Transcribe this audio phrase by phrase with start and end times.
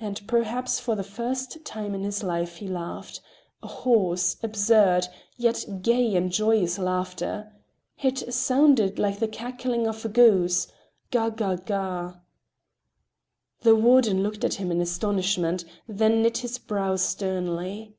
[0.00, 3.20] And perhaps for the first time in his life he laughed,
[3.62, 7.52] a hoarse, absurd, yet gay and joyous laughter.
[8.02, 10.68] It sounded like the cackling of a goose,
[11.10, 12.14] Ga ga ga!
[13.60, 17.98] The warden looked at him in astonishment, then knit his brow sternly.